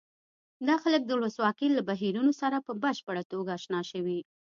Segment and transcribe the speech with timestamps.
[0.67, 4.19] دا خلک د ولسواکۍ له بهیرونو سره په بشپړه توګه اشنا شوي.